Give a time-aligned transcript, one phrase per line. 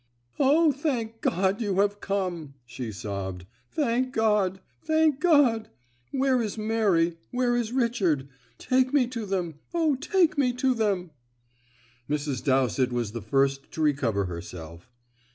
[0.39, 4.59] "O, thank God, you have come!" she sobbed; "thank God!
[4.83, 5.69] thank God!
[6.09, 7.17] Where is Mary?
[7.29, 8.27] Where is Richard?
[8.57, 9.59] Take me to them!
[9.75, 11.11] O, take me to them!"
[12.09, 12.43] Mrs.
[12.43, 14.89] Dowsett was the first to recover herself.